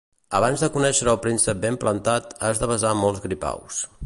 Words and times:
Abans 0.37 0.63
de 0.65 0.69
conèixer 0.77 1.05
el 1.11 1.19
príncep 1.27 1.61
ben 1.67 1.79
plantat 1.85 2.35
has 2.49 2.63
de 2.65 2.71
besar 2.73 2.99
molts 3.05 3.27
gripaus. 3.29 3.85